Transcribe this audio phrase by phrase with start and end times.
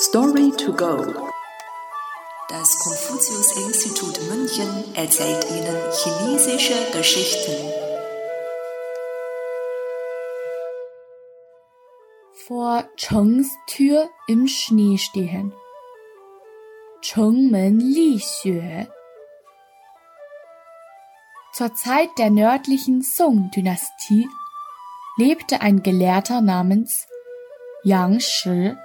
[0.00, 0.96] Story to go.
[2.48, 7.72] Das Konfuzius-Institut München erzählt Ihnen chinesische Geschichten.
[12.46, 15.52] Vor Chengs Tür im Schnee stehen.
[17.00, 18.86] Chengmen Li Xue.
[21.52, 24.28] Zur Zeit der nördlichen Song-Dynastie
[25.16, 27.08] lebte ein Gelehrter namens
[27.82, 28.76] Yang Shi.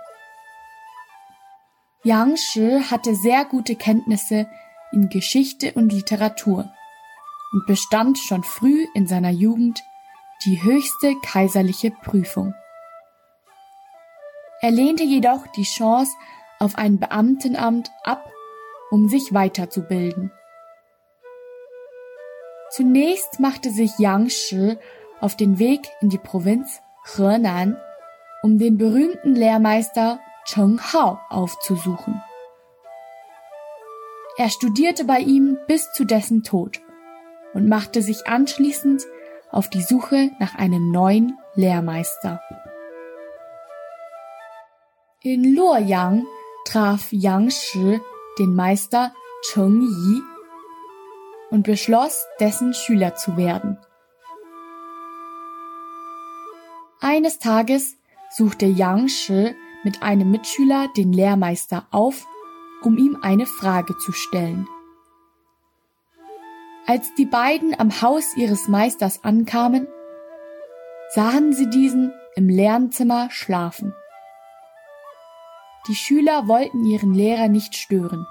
[2.05, 4.47] Yang Shi hatte sehr gute Kenntnisse
[4.91, 6.69] in Geschichte und Literatur
[7.53, 9.81] und bestand schon früh in seiner Jugend
[10.45, 12.53] die höchste kaiserliche Prüfung.
[14.61, 16.11] Er lehnte jedoch die Chance
[16.59, 18.29] auf ein Beamtenamt ab,
[18.91, 20.31] um sich weiterzubilden.
[22.69, 24.77] Zunächst machte sich Yang Shi
[25.21, 26.81] auf den Weg in die Provinz
[27.15, 27.77] Henan,
[28.41, 32.21] um den berühmten Lehrmeister Cheng Hao aufzusuchen.
[34.37, 36.79] Er studierte bei ihm bis zu dessen Tod
[37.53, 39.03] und machte sich anschließend
[39.51, 42.41] auf die Suche nach einem neuen Lehrmeister.
[45.21, 46.25] In Luoyang
[46.65, 48.01] traf Yang Shi
[48.39, 49.13] den Meister
[49.43, 50.21] Cheng Yi
[51.51, 53.77] und beschloss, dessen Schüler zu werden.
[56.99, 57.95] Eines Tages
[58.31, 62.25] suchte Yang Shi mit einem Mitschüler den Lehrmeister auf,
[62.81, 64.67] um ihm eine Frage zu stellen.
[66.85, 69.87] Als die beiden am Haus ihres Meisters ankamen,
[71.13, 73.93] sahen sie diesen im Lernzimmer schlafen.
[75.87, 78.25] Die Schüler wollten ihren Lehrer nicht stören,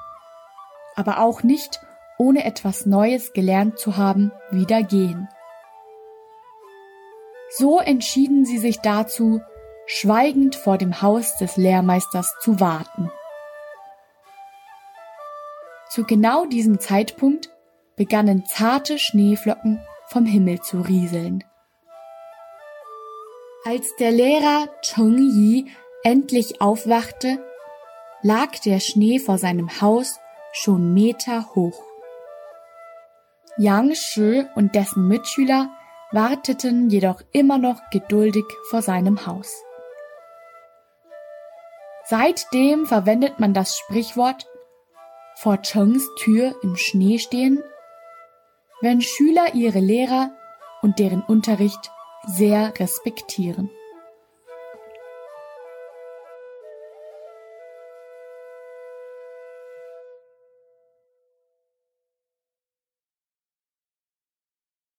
[0.96, 1.80] aber auch nicht,
[2.18, 5.28] ohne etwas Neues gelernt zu haben, wieder gehen.
[7.50, 9.42] So entschieden sie sich dazu,
[9.86, 13.10] schweigend vor dem Haus des Lehrmeisters zu warten.
[15.90, 17.50] Zu genau diesem Zeitpunkt
[17.96, 21.44] begannen zarte Schneeflocken vom Himmel zu rieseln.
[23.64, 25.70] Als der Lehrer Cheng Yi
[26.02, 27.38] endlich aufwachte,
[28.22, 30.18] lag der Schnee vor seinem Haus
[30.52, 31.82] schon Meter hoch.
[33.58, 35.70] Yang Shi und dessen Mitschüler
[36.10, 39.62] warteten jedoch immer noch geduldig vor seinem Haus.
[42.04, 44.46] Seitdem verwendet man das Sprichwort
[45.36, 47.62] vor Chengs Tür im Schnee stehen,
[48.80, 50.30] wenn Schüler ihre Lehrer
[50.82, 51.90] und deren Unterricht
[52.26, 53.70] sehr respektieren.